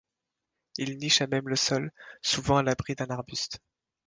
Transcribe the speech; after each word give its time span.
Il 0.79 0.97
niche 0.97 1.21
à 1.21 1.27
même 1.27 1.47
le 1.47 1.55
sol, 1.55 1.91
souvent 2.23 2.57
à 2.57 2.63
l'abri 2.63 2.95
d'un 2.95 3.11
arbuste. 3.11 3.61